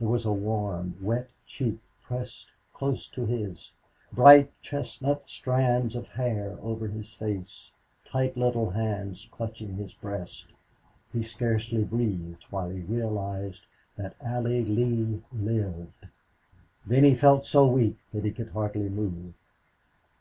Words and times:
There 0.00 0.08
was 0.08 0.26
a 0.26 0.32
warm, 0.32 0.96
wet 1.00 1.28
cheek 1.46 1.78
pressed 2.02 2.48
close 2.74 3.06
to 3.10 3.24
his, 3.24 3.70
bright 4.12 4.50
chestnut 4.60 5.30
strands 5.30 5.94
of 5.94 6.08
hair 6.08 6.58
over 6.60 6.88
his 6.88 7.14
face, 7.14 7.70
tight 8.04 8.36
little 8.36 8.70
hands 8.70 9.28
clutching 9.30 9.76
his 9.76 9.92
breast. 9.92 10.46
He 11.12 11.22
scarcely 11.22 11.84
breathed 11.84 12.42
while 12.50 12.70
he 12.70 12.80
realized 12.80 13.62
that 13.94 14.16
Allie 14.20 14.64
Lee 14.64 15.22
lived. 15.32 16.08
Then 16.84 17.04
he 17.04 17.14
felt 17.14 17.44
so 17.44 17.64
weak 17.68 17.96
that 18.12 18.24
he 18.24 18.32
could 18.32 18.48
hardly 18.48 18.88
move. 18.88 19.34